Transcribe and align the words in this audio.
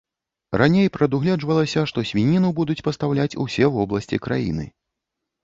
Раней 0.61 0.87
прадугледжвалася, 0.95 1.83
што 1.91 2.05
свініну 2.13 2.49
будуць 2.61 2.77
пастаўляць 2.89 3.29
усе 3.45 3.71
вобласці 3.79 4.21
краіны. 4.27 4.69